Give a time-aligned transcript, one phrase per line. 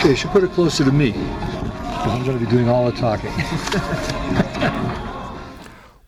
[0.00, 1.12] Okay, you should put it closer to me.
[1.12, 3.30] Because I'm going to be doing all the talking.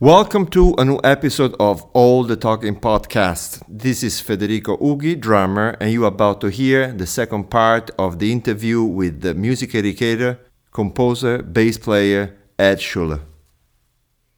[0.00, 3.62] Welcome to a new episode of All the Talking Podcast.
[3.68, 8.18] This is Federico Ughi, drummer, and you are about to hear the second part of
[8.18, 10.40] the interview with the music educator,
[10.72, 13.20] composer, bass player Ed Schuller.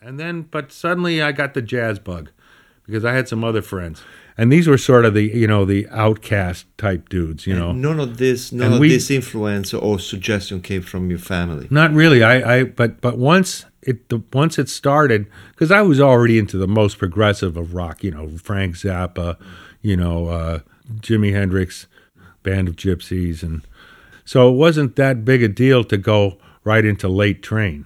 [0.02, 2.32] And then, but suddenly I got the jazz bug
[2.84, 4.02] because I had some other friends.
[4.36, 7.70] And these were sort of the, you know, the outcast type dudes, you know.
[7.70, 11.68] None of this, none And of we- this influence or suggestion came from your family.
[11.70, 12.24] Not really.
[12.24, 16.56] I, I but but once it the, once it started, because I was already into
[16.58, 18.02] the most progressive of rock.
[18.02, 19.36] You know, Frank Zappa,
[19.82, 20.58] you know, uh,
[21.00, 21.86] Jimi Hendrix,
[22.42, 23.62] Band of Gypsys, and
[24.24, 27.84] so it wasn't that big a deal to go right into Late Trane,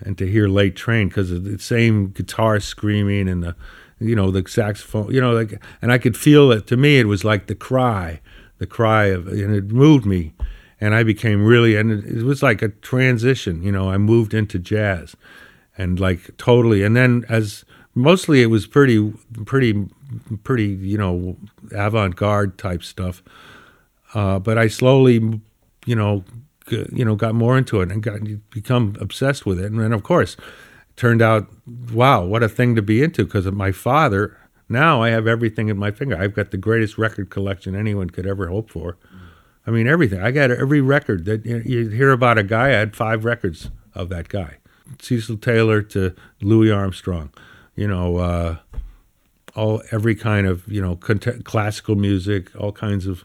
[0.00, 3.56] and to hear Late Trane because of the same guitar screaming and the,
[4.00, 5.12] you know, the saxophone.
[5.12, 6.66] You know, like, and I could feel it.
[6.68, 8.20] To me, it was like the cry,
[8.58, 10.34] the cry of, and it moved me
[10.80, 14.34] and I became really and it, it was like a transition you know I moved
[14.34, 15.16] into jazz
[15.78, 17.64] and like totally and then as
[17.94, 19.12] mostly it was pretty
[19.46, 19.88] pretty
[20.42, 21.36] pretty you know
[21.72, 23.22] avant-garde type stuff
[24.14, 25.40] uh, but I slowly
[25.86, 26.24] you know
[26.70, 28.20] you know got more into it and got
[28.50, 30.36] become obsessed with it and then of course
[30.96, 31.48] turned out
[31.92, 34.36] wow what a thing to be into because of my father
[34.68, 38.26] now I have everything in my finger I've got the greatest record collection anyone could
[38.26, 38.96] ever hope for
[39.66, 40.20] I mean, everything.
[40.20, 42.68] I got every record that you, hear about a guy.
[42.68, 44.58] I had five records of that guy,
[45.00, 47.32] Cecil Taylor to Louis Armstrong.
[47.74, 48.56] You know, uh,
[49.56, 53.24] all every kind of you know cont- classical music, all kinds of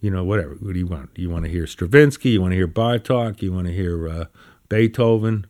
[0.00, 0.54] you know whatever.
[0.54, 1.10] What do you want?
[1.16, 2.30] You want to hear Stravinsky?
[2.30, 3.42] You want to hear Bartok?
[3.42, 4.24] You want to hear uh,
[4.70, 5.46] Beethoven?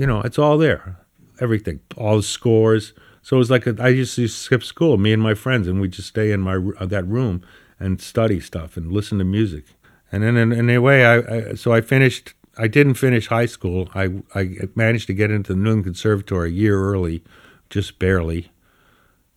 [0.00, 0.96] You know, it's all there.
[1.40, 2.94] Everything, all the scores.
[3.20, 5.78] So it was like a, I used to skip school, me and my friends, and
[5.78, 7.42] we just stay in my uh, that room
[7.78, 9.66] and study stuff and listen to music.
[10.10, 12.32] And then in, in a way, I, I so I finished.
[12.56, 13.90] I didn't finish high school.
[13.94, 17.22] I I managed to get into the New Conservatory a year early,
[17.68, 18.52] just barely,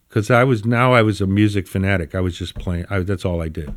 [0.07, 2.15] because I was now I was a music fanatic.
[2.15, 2.85] I was just playing.
[2.89, 3.75] I, that's all I did,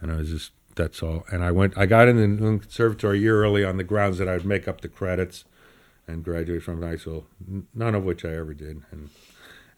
[0.00, 1.26] and I was just that's all.
[1.30, 1.78] And I went.
[1.78, 4.44] I got in the New Conservatory a year early on the grounds that I would
[4.44, 5.44] make up the credits,
[6.06, 7.26] and graduate from high school.
[7.74, 8.82] None of which I ever did.
[8.90, 9.10] And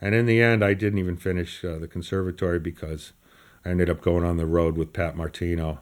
[0.00, 3.12] and in the end, I didn't even finish uh, the conservatory because
[3.64, 5.80] I ended up going on the road with Pat Martino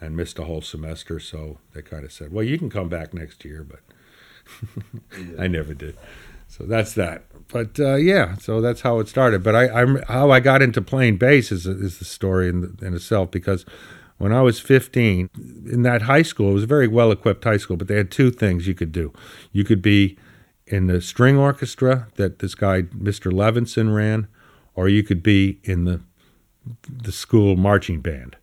[0.00, 1.20] and missed a whole semester.
[1.20, 3.80] So they kind of said, well, you can come back next year, but
[5.38, 5.96] I never did.
[6.48, 7.24] So that's that.
[7.48, 9.42] But uh, yeah, so that's how it started.
[9.44, 12.86] But I, I'm how I got into playing bass is, is the story in, the,
[12.86, 13.64] in itself because
[14.20, 15.30] when I was 15
[15.72, 18.10] in that high school, it was a very well equipped high school, but they had
[18.10, 19.14] two things you could do.
[19.50, 20.18] You could be
[20.66, 23.32] in the string orchestra that this guy, Mr.
[23.32, 24.28] Levinson, ran,
[24.74, 26.02] or you could be in the
[26.86, 28.36] the school marching band.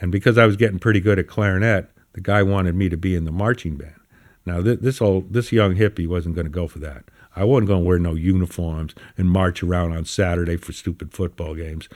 [0.00, 3.14] And because I was getting pretty good at clarinet, the guy wanted me to be
[3.14, 4.00] in the marching band.
[4.44, 7.04] Now th- this old this young hippie wasn't going to go for that.
[7.36, 11.54] I wasn't going to wear no uniforms and march around on Saturday for stupid football
[11.54, 11.88] games.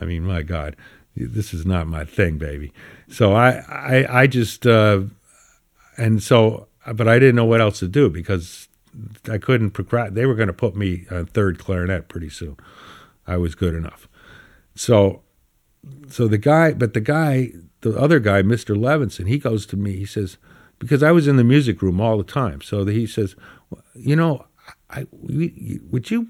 [0.00, 0.76] I mean, my God,
[1.16, 2.72] this is not my thing, baby.
[3.08, 5.02] So I I, I just uh,
[5.96, 8.68] and so but I didn't know what else to do because
[9.30, 10.14] I couldn't procrastinate.
[10.14, 12.56] They were going to put me on third clarinet pretty soon.
[13.26, 14.08] I was good enough.
[14.74, 15.22] So,
[16.08, 17.52] so the guy, but the guy,
[17.82, 18.76] the other guy, Mr.
[18.76, 19.96] Levinson, he goes to me.
[19.96, 20.38] He says,
[20.78, 22.60] because I was in the music room all the time.
[22.60, 23.36] So he says,
[23.70, 24.46] "Well, you know,
[24.90, 26.28] I would you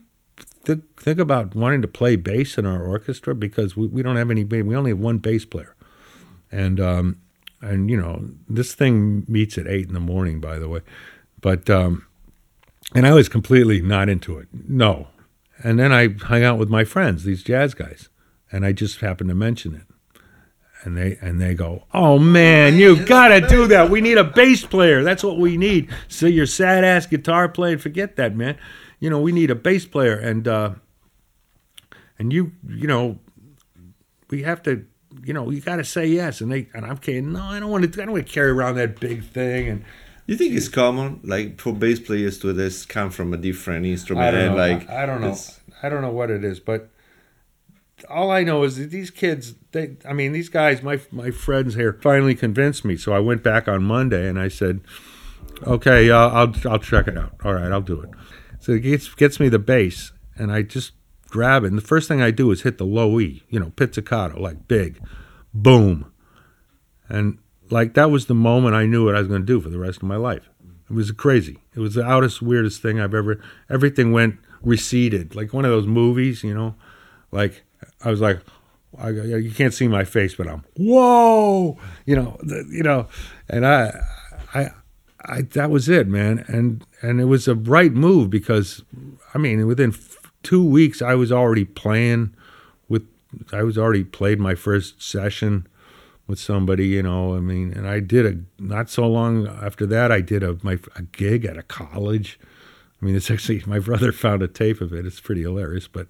[0.65, 4.31] th- think about wanting to play bass in our orchestra because we, we don't have
[4.31, 4.45] any.
[4.45, 5.75] We only have one bass player,
[6.51, 7.21] and um,
[7.61, 10.41] and you know this thing meets at eight in the morning.
[10.41, 10.81] By the way,
[11.41, 12.07] but um,
[12.95, 14.49] and I was completely not into it.
[14.53, 15.09] No,
[15.63, 18.09] and then I hung out with my friends, these jazz guys,
[18.51, 19.87] and I just happened to mention it.
[20.85, 23.89] And they and they go, oh man, you gotta do that.
[23.89, 25.05] We need a bass player.
[25.05, 25.89] That's what we need.
[26.09, 28.59] So your sad ass guitar playing, forget that, man.
[29.03, 30.75] You know, we need a bass player, and uh,
[32.21, 33.19] and you you know,
[34.31, 34.87] we have to,
[35.25, 36.41] you know, you gotta say yes.
[36.41, 37.33] And they and I'm kidding.
[37.33, 38.01] No, I don't want to.
[38.01, 39.69] I don't want to carry around that big thing.
[39.69, 39.85] And
[40.29, 44.25] You think it's common, like for bass players to just come from a different instrument
[44.25, 44.57] I don't know.
[44.57, 45.37] like I, I don't know.
[45.83, 46.89] I don't know what it is, but
[48.09, 49.57] all I know is that these kids.
[49.73, 50.81] They, I mean, these guys.
[50.81, 52.97] My my friends here finally convinced me.
[52.97, 54.81] So I went back on Monday and I said,
[55.67, 57.35] "Okay, uh, I'll I'll check it out.
[57.45, 58.11] All right, I'll do it."
[58.63, 60.93] So it gets gets me the bass, and I just
[61.27, 61.69] grab it.
[61.69, 63.43] And the first thing I do is hit the low E.
[63.49, 65.01] You know, pizzicato, like big,
[65.53, 66.13] boom,
[67.09, 67.39] and
[67.71, 69.81] like that was the moment I knew what I was going to do for the
[69.81, 70.49] rest of my life.
[70.89, 71.59] It was crazy.
[71.75, 73.43] It was the oddest, weirdest thing I've ever.
[73.69, 76.77] Everything went receded, like one of those movies, you know.
[77.33, 77.65] Like
[78.05, 78.43] I was like,
[78.97, 82.39] I, you can't see my face, but I'm whoa, you know,
[82.71, 83.09] you know,
[83.49, 83.93] and I,
[84.55, 84.71] I,
[85.25, 88.83] I, that was it, man, and and it was a right move because,
[89.35, 92.35] I mean, within f- two weeks I was already playing
[92.89, 93.07] with,
[93.53, 95.67] I was already played my first session
[96.27, 97.37] with somebody, you know.
[97.37, 100.79] I mean, and I did a not so long after that I did a my
[100.97, 102.39] a gig at a college.
[103.01, 105.07] I mean, it's actually my brother found a tape of it.
[105.07, 106.09] It's pretty hilarious, but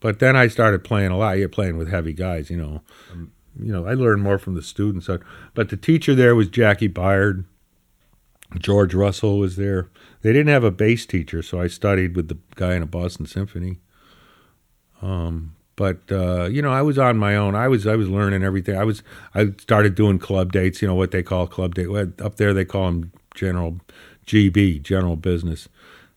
[0.00, 1.38] but then I started playing a lot.
[1.38, 2.82] You're playing with heavy guys, you know.
[3.12, 5.08] Um, you know, I learned more from the students.
[5.54, 7.44] But the teacher there was Jaki Byard.
[8.58, 9.88] George Russell was there.
[10.22, 13.26] They didn't have a bass teacher, so I studied with the guy in a Boston
[13.26, 13.78] Symphony.
[15.02, 17.54] Um, but uh, you know, I was on my own.
[17.54, 18.76] I was I was learning everything.
[18.76, 19.02] I was
[19.34, 20.80] I started doing club dates.
[20.80, 21.88] You know what they call club date.
[21.88, 23.80] well, Up there they call them general
[24.26, 25.68] GB, general business.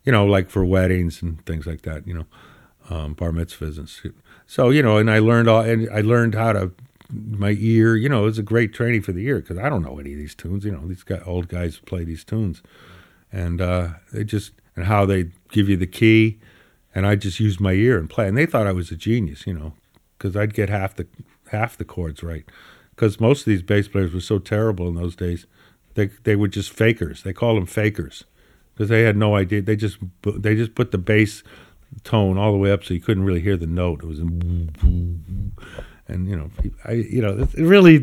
[0.06, 2.08] You know, like for weddings and things like that.
[2.08, 2.26] You know,
[2.90, 4.14] um, bar mitzvahs and
[4.48, 4.98] so you know.
[4.98, 5.62] And I learned all.
[5.62, 6.72] And I learned how to
[7.12, 7.96] my ear.
[7.96, 10.14] You know, it was a great training for the ear because I don't know any
[10.14, 10.66] of these tunes.
[10.66, 12.62] You know, these guys, old guys play these tunes,
[13.32, 16.40] and uh, they just and how they give you the key
[16.94, 18.28] and I just used my ear and play.
[18.28, 19.74] And they thought I was a genius, you know,
[20.18, 21.08] because I'd get half the
[21.52, 22.46] half the chords right.
[22.96, 25.46] Because most of these bass players were so terrible in those days,
[25.94, 27.24] they they were just fakers.
[27.24, 28.26] They called them fakers
[28.74, 29.62] because they had no idea.
[29.62, 31.44] They just they just put the bass
[32.04, 34.04] tone all the way up so you couldn't really hear the note.
[34.04, 34.70] It was in,
[36.10, 36.52] and you know,
[36.86, 38.00] I you know, it really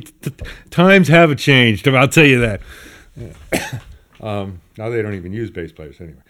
[0.71, 1.87] times have changed.
[1.89, 2.61] I'll tell you that.
[4.21, 6.23] um, now they don't even use bass players anyway.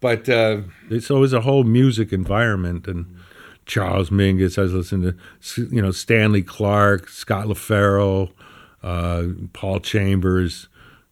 [0.00, 0.62] But uh,
[1.00, 3.16] so it was a whole music environment, and
[3.66, 4.58] Charles Mingus.
[4.58, 8.30] I was listening to you know Stanley Clarke, Scott LaFaro,
[8.82, 10.68] uh, Paul Chambers,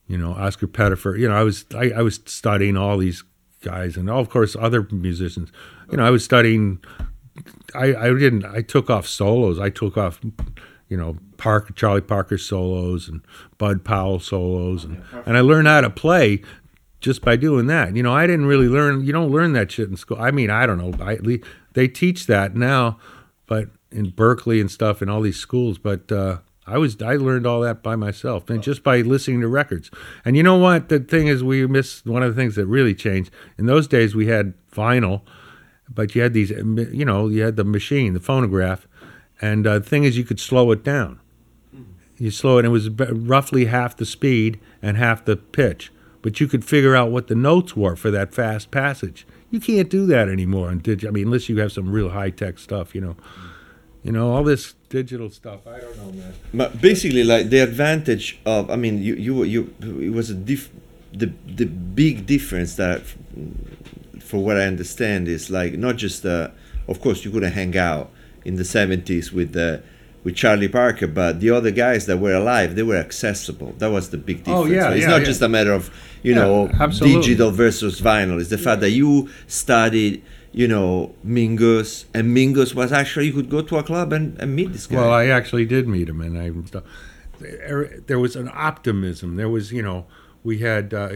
[0.07, 1.19] you know Oscar Pettiford.
[1.19, 3.25] You know I was I, I was studying all these
[3.63, 5.51] guys, and of course other musicians.
[5.91, 6.79] You know I was studying.
[7.75, 8.45] I I didn't.
[8.45, 9.59] I took off solos.
[9.59, 10.21] I took off
[10.93, 13.23] you know, Park, Charlie Parker solos and
[13.57, 16.43] Bud Powell solos, and, and I learned how to play
[17.01, 17.97] just by doing that.
[17.97, 19.03] You know, I didn't really learn.
[19.03, 20.19] You don't learn that shit in school.
[20.21, 20.93] I mean, I don't know.
[21.03, 21.17] I,
[21.73, 22.99] they teach that now,
[23.47, 25.79] but in Berklee and stuff, in all these schools.
[25.79, 29.49] But uh, I was I learned all that by myself and just by listening to
[29.49, 29.91] records.
[30.27, 30.91] And you know what?
[30.91, 33.31] The thing is, we missed one of the things that really changed.
[33.57, 35.23] In those days, we had vinyl,
[35.95, 36.51] but you had these.
[36.51, 38.87] You know, you had the machine, the phonograph,
[39.41, 41.21] and uh, the thing is, you could slow it down.
[42.19, 45.91] You slow it, and it was roughly half the speed and half the pitch
[46.23, 49.27] but you could figure out what the notes were for that fast passage.
[49.51, 51.09] You can't do that anymore on digital.
[51.09, 53.17] I mean, unless you have some real high tech stuff, you know.
[54.03, 55.65] You know, all this digital stuff.
[55.67, 56.35] I don't know, man.
[56.53, 60.71] But basically, like the advantage of, I mean, you you you it was a diff,
[61.13, 63.03] the the big difference that,
[64.33, 66.49] for what I understand, is like not just uh,
[66.93, 68.07] of course you couldn't hang out
[68.49, 69.71] in the seventies with the
[70.25, 73.71] with Charlie Parker, but the other guys that were alive, they were accessible.
[73.79, 74.61] That was the big difference.
[74.61, 75.31] Oh, yeah, it's yeah, not yeah.
[75.31, 75.91] just a matter of,
[76.23, 77.21] you Yeah, know, absolutely.
[77.21, 78.41] digital versus vinyl.
[78.41, 83.51] It's the fact that you studied, you know, Mingus, and Mingus was actually, you could
[83.51, 84.99] go to a club and, and meet this guy.
[84.99, 86.47] Well, I actually did meet him, and I
[87.41, 89.35] there, there was an optimism.
[89.35, 90.07] There was, you know,
[90.45, 91.11] we had, uh,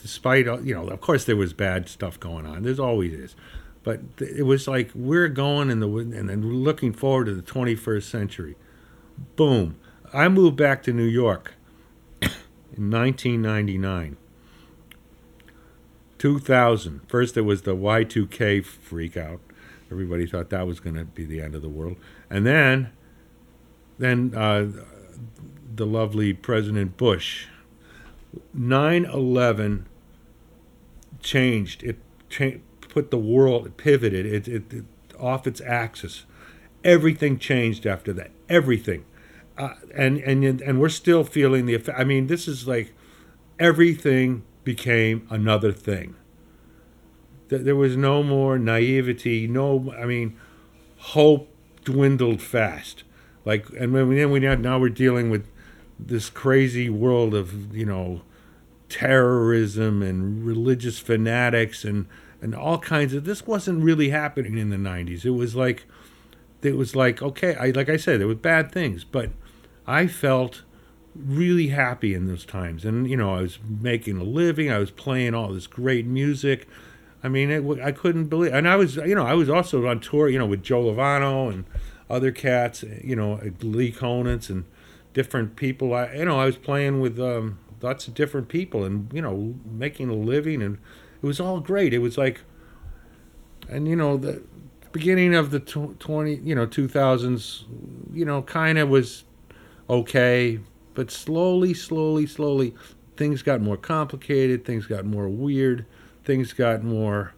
[0.00, 2.62] despite, uh, you know, of course there was bad stuff going on.
[2.62, 3.36] There's always is,
[3.82, 8.02] but it was like we're going in the and then looking forward to the 21st
[8.02, 8.56] century.
[9.36, 9.76] Boom!
[10.12, 11.54] I moved back to New York
[12.20, 14.16] in 1999.
[16.22, 17.00] 2000.
[17.08, 19.40] First, there was the Y2K freak out.
[19.90, 21.96] Everybody thought that was going to be the end of the world.
[22.30, 22.92] And then,
[23.98, 24.68] then uh,
[25.74, 27.48] the lovely President Bush.
[28.54, 29.86] 9 11
[31.22, 31.82] changed.
[31.82, 31.98] It
[32.28, 32.58] cha-
[32.88, 34.84] put the world, it pivoted it, it, it
[35.18, 36.24] off its axis.
[36.84, 38.30] Everything changed after that.
[38.48, 39.04] Everything.
[39.56, 41.98] Uh, and, and, and we're still feeling the effect.
[41.98, 42.92] I mean, this is like
[43.58, 46.16] everything became another thing.
[47.48, 49.46] Th- There was no more naivety.
[49.46, 50.36] No, I mean,
[50.98, 51.48] hope
[51.84, 53.04] dwindled fast.
[53.44, 55.46] Like, and then we now now we're dealing with
[55.98, 58.22] this crazy world of you know
[58.88, 62.06] terrorism and religious fanatics and
[62.40, 63.24] and all kinds of.
[63.24, 65.24] This wasn't really happening in the '90s.
[65.24, 65.86] It was like,
[66.62, 69.30] it was like okay, I like I said, there were bad things, but
[69.86, 70.62] I felt
[71.14, 72.84] really happy in those times.
[72.84, 74.70] And you know, I was making a living.
[74.70, 76.68] I was playing all this great music.
[77.24, 78.52] I mean, it, I couldn't believe.
[78.52, 81.52] And I was, you know, I was also on tour, you know, with Joe Lovano
[81.52, 81.64] and
[82.10, 84.64] other cats, you know, Lee Konitz and
[85.12, 85.94] different people.
[85.94, 89.54] I, you know, I was playing with um, lots of different people and you know,
[89.64, 90.78] making a living, and
[91.22, 91.92] it was all great.
[91.92, 92.40] It was like,
[93.68, 94.42] and you know, the
[94.92, 97.64] beginning of the tw- 20, you know, 2000s,
[98.12, 99.24] you know, kind of was
[99.88, 100.60] okay,
[100.94, 102.74] but slowly, slowly, slowly,
[103.16, 105.86] things got more complicated, things got more weird,
[106.24, 107.34] things got more.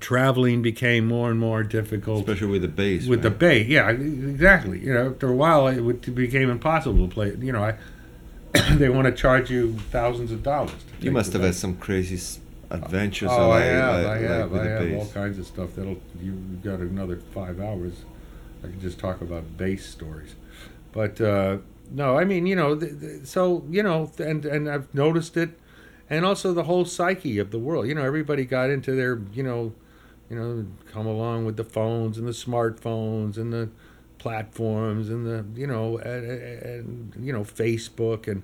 [0.00, 3.06] Traveling became more and more difficult Especially with the bass.
[3.06, 3.38] with the right?
[3.38, 3.62] bay.
[3.62, 4.80] Yeah, exactly.
[4.80, 7.36] You know, after a while, it, became impossible to play.
[7.40, 7.74] You know, I
[8.74, 10.72] they want to charge you thousands of dollars.
[10.98, 12.18] to You must the have had some crazy
[12.70, 13.30] adventures.
[13.32, 16.00] Oh, I have, I like have, I the have all kinds of stuff that'll.
[16.20, 17.94] you've got another five hours.
[18.64, 20.34] I could just talk about bass stories,
[20.92, 21.58] but uh,
[21.92, 25.50] no, I mean, you know, th- th- so you know, and and I've noticed it,
[26.08, 27.86] and also the whole psyche of the world.
[27.86, 29.72] You know, everybody got into their, you know,
[30.30, 33.68] you know, come along with the phones and the smartphones and the
[34.18, 38.42] platforms and the, you know, and, and you know, Facebook and.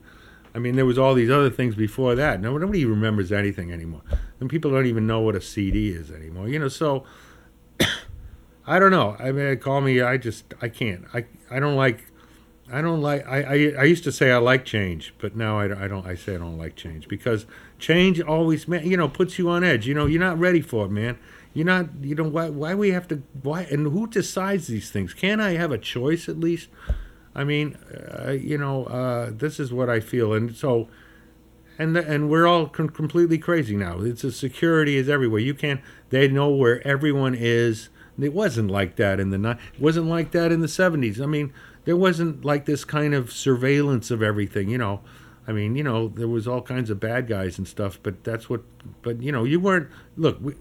[0.54, 2.38] I mean, there was all these other things before that.
[2.38, 4.02] No, nobody remembers anything anymore,
[4.38, 6.47] and people don't even know what a CD is anymore.
[6.47, 7.04] You know, so
[8.66, 9.16] I don't know.
[9.19, 10.02] I mean, call me.
[10.02, 11.07] I just I can't.
[11.14, 12.04] I I don't like.
[12.71, 13.26] I don't like.
[13.26, 16.07] I, I I used to say I like change, but now I, I don't.
[16.07, 17.47] I say I don't like change because
[17.78, 19.87] change always ma- you know puts you on edge.
[19.87, 21.19] You know, you're not ready for it, man.
[21.54, 21.88] You're not.
[22.00, 22.49] You know why?
[22.50, 23.23] Why we have to?
[23.42, 25.12] Why and who decides these things?
[25.12, 26.69] Can't I have a choice at least?
[27.35, 27.76] I mean,
[28.26, 30.88] uh, you know, uh, this is what I feel, and so,
[31.78, 34.00] and and we're all com- completely crazy now.
[34.00, 35.40] It's a security is everywhere.
[35.40, 35.81] You can't.
[36.11, 37.88] They know where everyone is.
[38.21, 41.21] It wasn't like that in the ni- It wasn't like that in the seventies.
[41.21, 41.52] I mean,
[41.84, 44.68] there wasn't like this kind of surveillance of everything.
[44.68, 45.00] You know,
[45.46, 47.98] I mean, you know, there was all kinds of bad guys and stuff.
[48.02, 48.62] But that's what.
[49.02, 49.88] But you know, you weren't.
[50.16, 50.54] Look, we,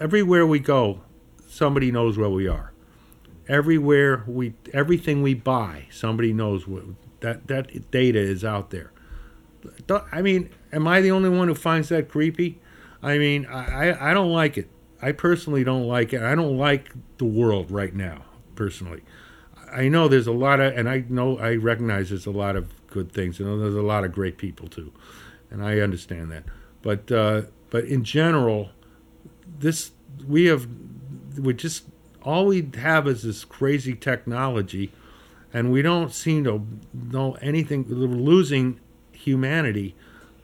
[0.00, 1.00] everywhere we go,
[1.46, 2.72] somebody knows where we are
[3.48, 6.84] everywhere we everything we buy somebody knows what
[7.20, 8.92] that that data is out there
[10.12, 12.60] i mean am i the only one who finds that creepy
[13.02, 14.68] i mean i i I don't like it
[15.00, 19.02] i personally don't like it i don't like the world right now personally
[19.82, 22.64] i know there's a lot of and i know i recognize there's a lot of
[22.88, 24.90] good things and there's a lot of great people too
[25.50, 26.44] and i understand that
[26.82, 28.70] but uh but in general
[29.58, 29.90] this
[30.26, 30.66] we have
[31.38, 31.84] we just
[32.22, 34.90] all we have is this crazy technology
[35.52, 38.80] and we don't seem to know anything we're losing
[39.12, 39.94] humanity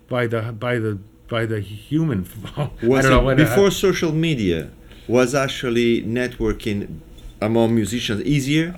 [0.08, 0.98] by the by the
[1.28, 4.70] by the human I Was don't know it what- before social media?
[5.08, 7.00] Was actually networking
[7.40, 8.68] among musicians easier?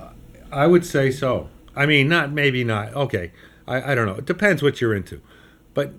[0.55, 1.49] I would say so.
[1.75, 2.93] I mean, not maybe not.
[2.93, 3.33] Okay,
[3.67, 4.15] I, I don't know.
[4.15, 5.21] It depends what you're into,
[5.73, 5.93] but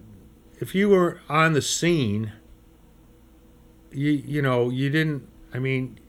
[0.59, 2.33] if you were on the scene,
[3.93, 5.29] you you know you didn't.
[5.53, 6.01] I mean,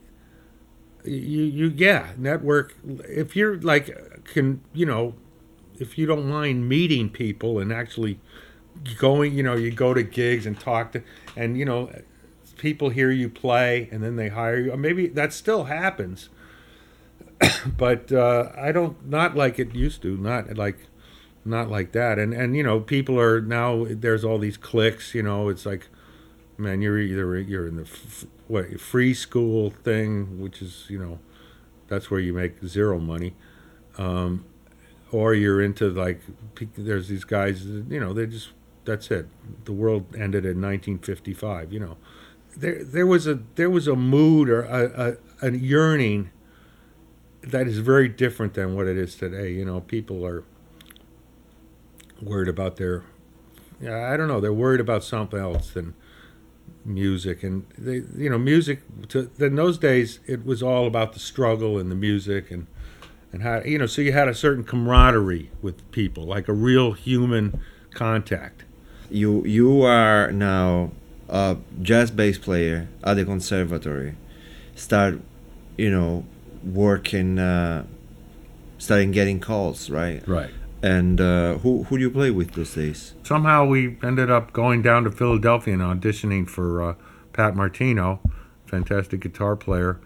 [1.04, 2.74] you you yeah network.
[2.86, 5.16] If you're like can you know,
[5.78, 8.18] if you don't mind meeting people and actually
[8.98, 11.04] going, you know, you go to gigs and talk to,
[11.36, 11.92] and you know,
[12.58, 14.78] people hear you play and then they hire you.
[14.78, 16.30] Maybe that still happens
[17.78, 20.18] but uh, I don't not like it used to.
[20.18, 20.88] Not like
[21.46, 22.20] not like that.
[22.20, 23.86] And and you know, people are now.
[23.90, 25.14] There's all these clicks.
[25.16, 25.88] You know, it's like,
[26.58, 31.20] man, you're either you're in the f- what free school thing, which is you know,
[31.88, 33.36] that's where you make zero money,
[33.98, 34.46] um,
[35.12, 36.22] or you're into like
[36.76, 37.66] there's these guys.
[37.66, 38.50] You know, they just
[38.86, 39.28] that's it.
[39.66, 41.72] The world ended in 1955.
[41.74, 41.98] You know,
[42.56, 46.32] there there was a there was a mood or a, a, a yearning
[47.42, 49.52] that is very different than what it is today.
[49.52, 50.44] You know, people are
[52.22, 53.04] worried about their,
[53.82, 55.94] I don't know, they're worried about something else than
[56.86, 57.44] music.
[57.44, 58.82] And they, you know, music.
[59.10, 62.68] To, in those days, it was all about the struggle and the music and
[63.32, 63.86] and how you know.
[63.86, 67.62] So you had a certain camaraderie with people, like a real human
[67.94, 68.64] contact.
[69.10, 70.92] You you are now
[71.30, 74.16] a jazz bass player at the conservatory.
[74.76, 75.20] Start,
[75.78, 76.26] you know,
[76.74, 77.86] working, uh,
[78.78, 80.28] starting getting calls, right?
[80.28, 80.52] Right.
[80.82, 83.14] And uh, who who do you play with those days?
[83.24, 86.96] somehow we ended up going down to Philadelphia and auditioning for uh,
[87.34, 88.22] Pat Martino,
[88.66, 90.00] fantastic guitar player.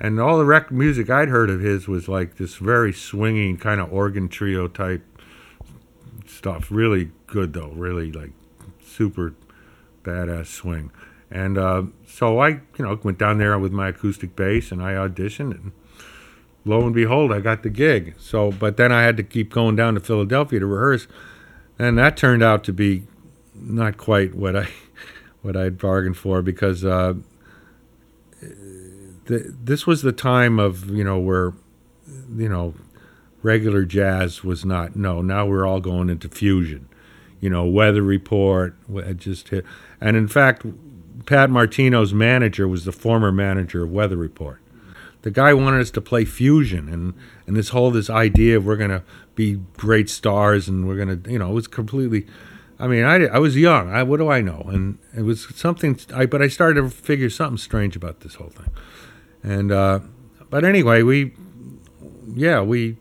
[0.00, 3.80] And all the rec music I'd heard of his was like this very swinging kind
[3.80, 5.02] of organ trio type
[6.26, 6.70] stuff.
[6.70, 8.32] Really good though, really like
[8.84, 9.34] super
[10.02, 10.90] badass swing.
[11.30, 14.92] And uh, so I, you know, went down there with my acoustic bass and I
[14.92, 15.72] auditioned and
[16.64, 18.14] lo and behold, I got the gig.
[18.18, 21.06] So, but then I had to keep going down to Philadelphia to rehearse,
[21.78, 23.04] and that turned out to be
[23.54, 24.68] not quite what I
[25.42, 27.14] what I'd bargained for because uh,
[29.26, 31.52] this was the time of you know where
[32.36, 32.74] you know
[33.42, 36.88] regular jazz was not no now we're all going into fusion
[37.40, 38.76] you know weather report
[39.18, 39.64] just hit
[40.00, 40.64] and in fact
[41.26, 44.60] Pat Martino's manager was the former manager of Weather Report.
[45.22, 47.14] The guy wanted us to play fusion and,
[47.46, 51.38] and this whole this idea of we're gonna be great stars and we're gonna you
[51.38, 52.26] know it was completely.
[52.78, 53.92] I mean, I, I was young.
[53.92, 54.66] I, what do I know?
[54.68, 55.98] And it was something.
[56.12, 58.70] I but I started to figure something strange about this whole thing.
[59.42, 60.00] And uh,
[60.50, 61.32] but anyway, we
[62.34, 62.96] yeah we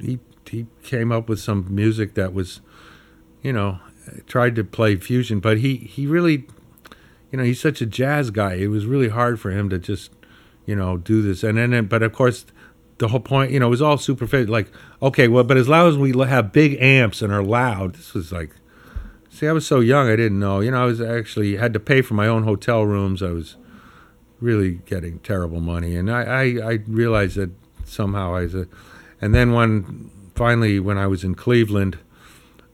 [0.00, 0.18] he
[0.50, 2.60] he came up with some music that was,
[3.42, 3.78] you know,
[4.26, 6.46] tried to play fusion, but he he really,
[7.30, 8.54] you know, he's such a jazz guy.
[8.54, 10.10] It was really hard for him to just,
[10.70, 11.42] you know, do this.
[11.42, 12.46] And then, but of course,
[12.98, 14.52] the whole point, you know, it was all superficial.
[14.52, 14.68] Like,
[15.02, 18.32] okay, well, but as long as we have big amps and are loud, this was
[18.32, 18.50] like.
[19.32, 20.60] See, I was so young, I didn't know.
[20.60, 23.22] You know, I was actually had to pay for my own hotel rooms.
[23.22, 23.56] I was
[24.40, 27.50] really getting terrible money, and I I, I realized that
[27.84, 28.66] somehow I was a,
[29.20, 31.98] and then when finally when I was in Cleveland,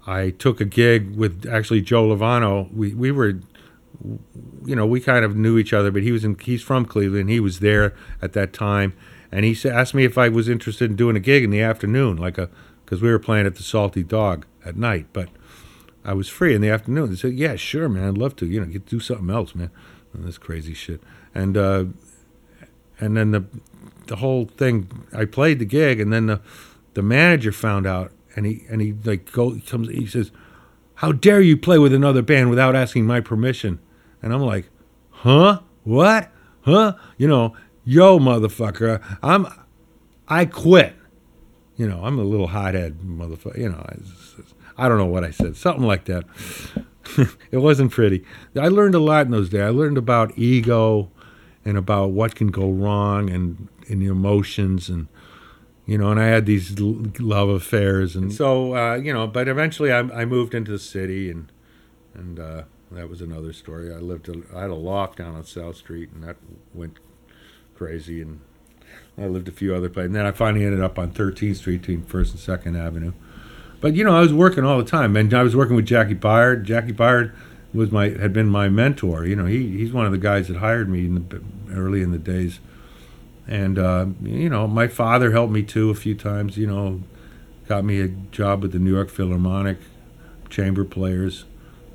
[0.07, 2.73] I took a gig with actually Joe Lovano.
[2.73, 3.41] We we were,
[4.65, 7.31] you know, we kind of knew each other, but he was in he's from Cleveland.
[7.31, 8.95] He was there at that time,
[9.33, 12.17] and he asked me if I was interested in doing a gig in the afternoon,
[12.17, 12.49] like a
[12.85, 15.29] because we were playing at the Salty Dog at night, but.
[16.07, 17.11] I was free in the afternoon.
[17.11, 18.07] They said, "Yeah, sure, man.
[18.09, 18.47] I'd love to.
[18.47, 19.73] You know, get do something else, man.
[20.15, 21.03] And this crazy shit."
[21.35, 21.87] And uh,
[23.01, 23.45] and then the
[24.07, 24.89] the whole thing.
[25.13, 26.41] I played the gig, and then the
[26.95, 29.89] the manager found out, and he and he like go he comes.
[29.89, 30.31] He says,
[30.97, 33.81] "How dare you play with another band without asking my permission?"
[34.23, 34.71] And I'm like,
[35.11, 35.61] "Huh?
[35.85, 36.31] What?
[36.63, 36.95] Huh?
[37.17, 39.03] You know, yo, motherfucker.
[39.23, 39.47] I'm
[40.29, 40.95] I quit.
[41.77, 43.59] You know, I'm a little hothead motherfucker.
[43.59, 43.97] You know." I,
[44.79, 46.25] I don't know what I said, something like that.
[47.51, 48.25] it wasn't pretty.
[48.61, 49.63] I learned a lot in those days.
[49.63, 51.11] I learned about ego
[51.65, 55.09] and about what can go wrong and the emotions and
[55.87, 59.93] you know, and I had these love affairs and so uh, you know, but eventually
[59.93, 61.51] I, I moved into the city and
[62.15, 63.93] and uh, that was another story.
[63.93, 66.37] I lived I had a loft down on South Street and that
[66.73, 66.99] went
[67.75, 68.41] crazy and
[69.19, 70.07] I lived a few other places.
[70.07, 73.13] And then I finally ended up on 13th Street between First and Second Avenue.
[73.81, 76.19] But you know, I was working all the time, and I was working with Jaki
[76.19, 76.65] Byard.
[76.65, 77.33] Jaki Byard
[77.75, 79.27] was my had been my mentor.
[79.27, 82.11] You know, he he's one of the guys that hired me in the early in
[82.11, 82.59] the days,
[83.47, 86.57] and uh, you know, my father helped me too a few times.
[86.57, 87.03] You know,
[87.69, 89.79] got me a job with the New York Philharmonic
[90.49, 91.45] chamber players.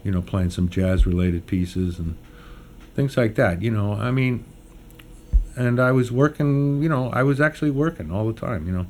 [0.03, 2.17] You know, playing some jazz related pieces and
[2.95, 3.61] things like that.
[3.61, 4.45] You know, I mean,
[5.55, 6.81] and I was working.
[6.81, 8.65] You know, I was actually working all the time.
[8.67, 8.87] You know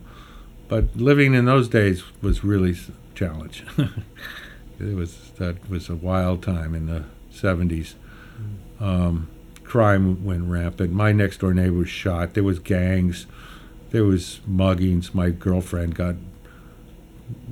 [0.71, 3.65] but living in those days was really a challenge.
[4.79, 7.95] it was that was a wild time in the '70s.
[8.79, 9.27] Um,
[9.65, 10.93] crime went rampant.
[10.93, 12.35] My next door neighbor was shot.
[12.35, 13.27] There was gangs.
[13.89, 15.13] There was muggings.
[15.13, 16.15] My girlfriend got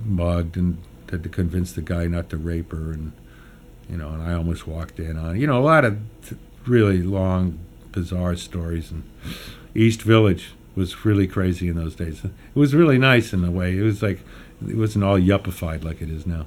[0.05, 0.77] mugged and
[1.11, 3.11] had to convince the guy not to rape her, and
[3.89, 5.39] you know, and I almost walked in on.
[5.39, 5.97] You know, a lot of
[6.65, 7.59] really long,
[7.91, 8.91] bizarre stories.
[8.91, 9.03] And
[9.75, 12.23] East Village was really crazy in those days.
[12.23, 13.77] It was really nice in a way.
[13.77, 14.19] It was like
[14.67, 16.45] it wasn't all yuppified like it is now.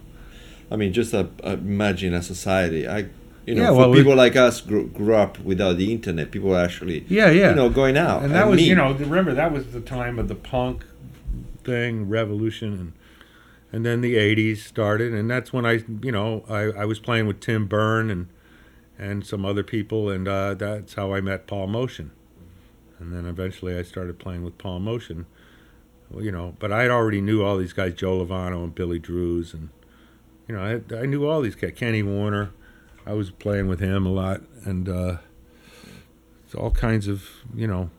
[0.70, 2.86] I mean, just uh, imagine a society.
[2.88, 3.06] I,
[3.44, 6.30] you know, Yeah, for well, people like us grew, grew up without the internet.
[6.30, 7.50] People were actually, Yeah, yeah.
[7.50, 8.22] you know, going out.
[8.22, 8.68] and that was meet.
[8.68, 10.84] you know remember that was the time of the punk
[11.64, 12.92] thing revolution and
[13.72, 17.26] and then the 80s started and that's when i you know i, I was playing
[17.26, 18.28] with tim berne and
[18.98, 22.10] and some other people and uh, that's how i met paul motian
[22.98, 25.24] and then eventually i started playing with paul motian
[26.18, 29.70] you know but i already knew all these guys joe lovano and billy drewes and
[30.46, 32.50] you know i, I knew all these guys kenny werner
[33.06, 35.16] i was playing with him a lot and uh,
[36.44, 37.90] it's all kinds of you know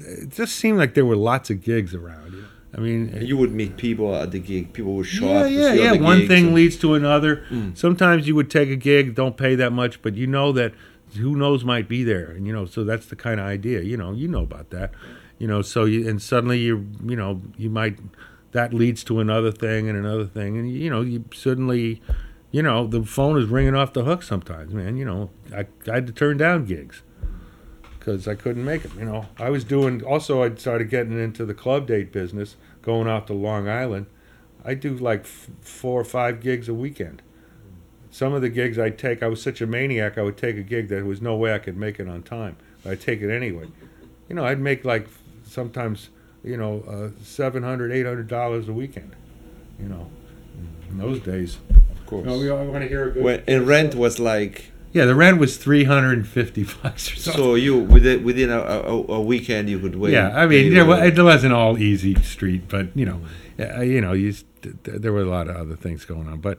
[0.00, 2.32] it just seemed like there were lots of gigs around.
[2.32, 2.48] You know?
[2.76, 4.72] I mean, you would meet people at the gig.
[4.72, 5.50] People would show yeah, up.
[5.50, 5.90] yeah, yeah.
[5.92, 7.44] other One thing and- leads to another.
[7.50, 7.76] Mm.
[7.76, 10.74] Sometimes you would take a gig, don't pay that much, but you know that
[11.16, 13.82] who knows might be there, and you know, so that's the kind of idea.
[13.82, 14.90] You know, you know about that.
[15.38, 17.98] You know, so you and suddenly you, you know, you might
[18.52, 22.02] that leads to another thing and another thing, and you know, you suddenly,
[22.50, 24.96] you know, the phone is ringing off the hook sometimes, man.
[24.96, 27.02] You know, I, I had to turn down gigs
[28.04, 28.98] because I couldn't make them.
[28.98, 30.02] You know, I was doing.
[30.02, 34.06] Also, I started getting into the club date business, going out to Long Island.
[34.64, 37.22] I do like f- four or five gigs a weekend.
[38.10, 40.18] Some of the gigs I take, I was such a maniac.
[40.18, 42.22] I would take a gig that there was no way I could make it on
[42.22, 42.56] time.
[42.82, 43.68] But I'd take it anyway.
[44.28, 45.08] You know, I'd make like
[45.44, 46.10] sometimes,
[46.42, 49.16] you know, uh, seven hundred, eight hundred dollars a weekend.
[49.80, 50.10] You know,
[50.90, 51.56] in those days.
[51.70, 52.26] Of course.
[52.26, 53.24] No, we all want to hear a good.
[53.24, 57.16] when, and rent was like yeah, the rent was three hundred and fifty bucks or
[57.16, 57.42] something.
[57.42, 60.12] so you within within a, a, a weekend you could wait.
[60.14, 60.74] Yeah, I mean, anywhere.
[60.74, 63.20] there wa- it wasn't all easy street, but you know,
[63.58, 66.28] uh, you know, you, s- th- th- there were a lot of other things going
[66.28, 66.40] on.
[66.40, 66.58] But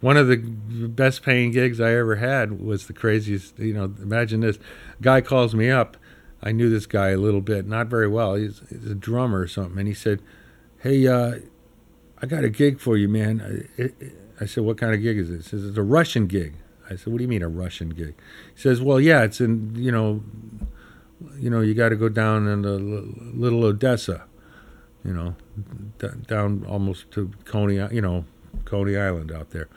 [0.00, 3.58] one of the best paying gigs I ever had was the craziest.
[3.58, 4.58] You know, imagine this:
[5.02, 5.96] guy calls me up.
[6.42, 8.34] I knew this guy a little bit, not very well.
[8.36, 10.22] He's, he's a drummer or something, and he said,
[10.80, 11.36] "Hey, uh,
[12.22, 13.90] I got a gig for you, man." I,
[14.40, 16.54] I said, "What kind of gig is this?" He says, "It's a Russian gig."
[16.88, 18.14] I said, "What do you mean a Russian gig?"
[18.54, 20.22] He says, "Well, yeah, it's in you know,
[21.38, 24.24] you know, you got to go down in the Little Odessa,
[25.04, 25.36] you know,
[25.98, 28.24] d- down almost to Coney, you know,
[28.64, 29.68] Coney Island out there."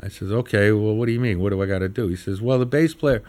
[0.00, 1.40] I says, "Okay, well, what do you mean?
[1.40, 3.22] What do I got to do?" He says, "Well, the bass player."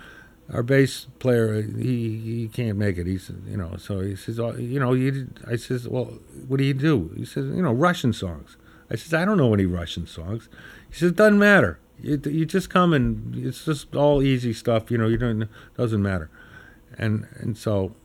[0.50, 3.06] Our bass player, he, he can't make it.
[3.06, 6.64] He's, you know, so he says, oh, you know, you, I says, well, what do
[6.64, 7.12] you do?
[7.18, 8.56] He says, you know, Russian songs.
[8.90, 10.48] I says, I don't know any Russian songs.
[10.90, 11.80] He says, doesn't matter.
[12.02, 14.92] You, you just come and it's just all easy stuff.
[14.92, 16.30] You know, you don't doesn't matter.
[16.98, 17.96] And and so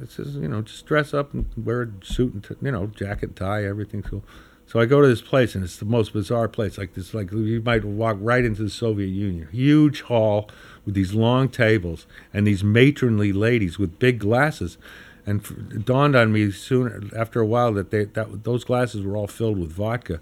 [0.00, 2.86] it says, you know, just dress up and wear a suit and t- you know,
[2.88, 4.24] jacket, tie, everything's cool.
[4.66, 6.76] So I go to this place and it's the most bizarre place.
[6.76, 9.48] Like this, like you might walk right into the Soviet Union.
[9.52, 10.50] Huge hall
[10.84, 14.76] with these long tables and these matronly ladies with big glasses.
[15.24, 15.40] And
[15.72, 19.26] it dawned on me soon after a while that they that those glasses were all
[19.26, 20.20] filled with vodka,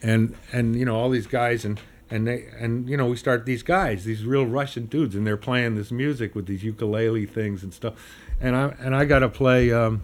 [0.00, 1.78] and and you know all these guys and
[2.12, 5.36] and they and you know we start these guys these real Russian dudes and they're
[5.36, 7.94] playing this music with these ukulele things and stuff,
[8.40, 9.72] and I and I got to play.
[9.72, 10.02] Um,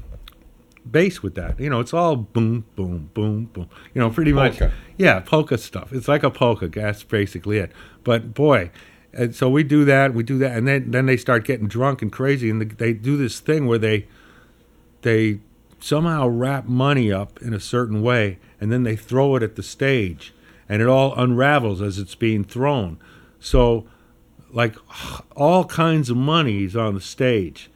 [0.91, 1.61] bass with that.
[1.61, 3.69] You know, it's all boom, boom, boom, boom.
[3.93, 4.59] You know, pretty much.
[4.97, 5.93] Yeah, polka stuff.
[5.93, 6.69] It's like a polka.
[6.69, 7.73] That's basically it.
[8.05, 8.71] But boy,
[9.13, 10.15] and so we do that.
[10.15, 13.17] We do that, and then then they start getting drunk and crazy, and they do
[13.17, 14.07] this thing where they
[15.03, 15.41] they
[15.81, 19.63] somehow wrap money up in a certain way, and then they throw it at the
[19.63, 20.35] stage,
[20.69, 22.99] and it all unravels as it's being thrown.
[23.41, 23.87] So,
[24.53, 24.77] like
[25.37, 27.71] all kinds of money is on the stage,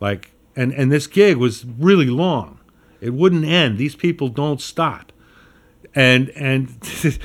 [0.00, 2.60] like and and this gig was really long.
[3.00, 3.78] It wouldn't end.
[3.78, 5.12] These people don't stop,
[5.94, 6.76] and and.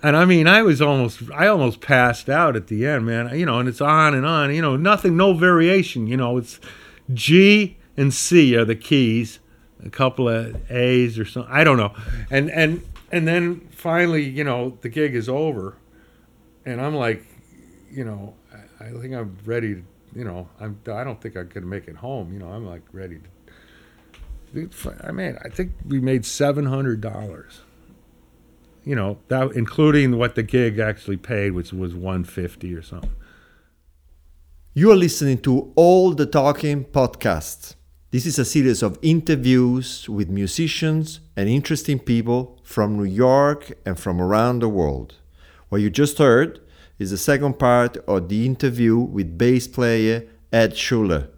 [0.00, 3.36] And I mean, I was almost, I almost passed out at the end, man.
[3.36, 4.54] You know, and it's on and on.
[4.54, 6.06] You know, nothing, no variation.
[6.06, 6.60] You know, it's
[7.12, 9.40] G and C are the keys,
[9.84, 11.52] a couple of A's or something.
[11.52, 11.94] I don't know.
[12.30, 15.76] And and and then finally, you know, the gig is over,
[16.64, 17.24] and I'm like,
[17.90, 19.76] you know, I, I think I'm ready.
[19.76, 19.82] To,
[20.14, 20.80] you know, I'm.
[20.90, 22.32] I don't think I could make it home.
[22.32, 23.18] You know, I'm like ready
[24.52, 24.70] to.
[25.04, 27.60] I mean, I think we made seven hundred dollars
[28.88, 33.14] you know that including what the gig actually paid which was 150 or something
[34.72, 37.74] you are listening to all the talking podcast
[38.10, 43.98] this is a series of interviews with musicians and interesting people from new york and
[43.98, 45.16] from around the world.
[45.68, 46.58] What you just heard
[46.98, 51.28] is the second part of the interview with bass player ed schuller.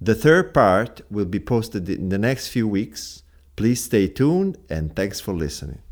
[0.00, 3.24] The third part will be posted in the next few weeks.
[3.56, 5.82] Please stay tuned and thanks for listening